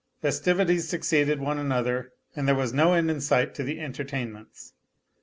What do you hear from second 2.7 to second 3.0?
no